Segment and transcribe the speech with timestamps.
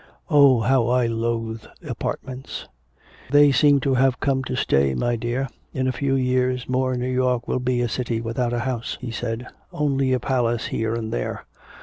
[0.31, 2.67] "Oh, how I loathe apartments!"
[3.29, 5.47] "They seem to have come to stay, my dear.
[5.75, 9.11] In a few years more New York will be a city without a house," he
[9.11, 9.45] said.
[9.71, 11.45] "Only a palace here and there."